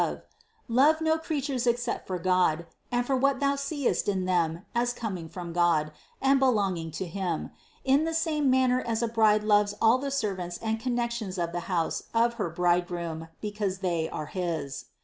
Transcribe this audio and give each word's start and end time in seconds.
Love 0.67 0.99
no 0.99 1.19
creatures 1.19 1.67
ex 1.67 1.83
cept 1.83 2.07
for 2.07 2.17
God, 2.17 2.65
and 2.91 3.05
for 3.05 3.15
what 3.15 3.39
thou 3.39 3.55
seest 3.55 4.09
in 4.09 4.25
them 4.25 4.65
as 4.73 4.93
coming 4.93 5.29
from 5.29 5.53
God 5.53 5.91
and 6.19 6.39
belonging 6.39 6.89
to 6.89 7.05
Him, 7.05 7.51
in 7.85 8.03
the 8.03 8.13
same 8.15 8.49
manner 8.49 8.81
as 8.81 9.03
a 9.03 9.07
bride 9.07 9.43
loves 9.43 9.75
all 9.79 9.99
the 9.99 10.09
servants 10.09 10.57
and 10.57 10.79
connections 10.79 11.37
of 11.37 11.51
the 11.51 11.59
house 11.69 12.05
of 12.15 12.33
her 12.41 12.49
bridegroom 12.49 13.27
because 13.41 13.77
they 13.85 14.09
are 14.09 14.25
his. 14.25 14.85